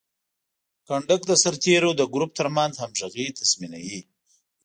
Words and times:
کنډک 0.87 1.21
د 1.27 1.31
سرتیرو 1.43 1.91
د 1.95 2.01
ګروپ 2.13 2.31
ترمنځ 2.39 2.73
همغږي 2.83 3.27
تضمینوي. 3.39 3.99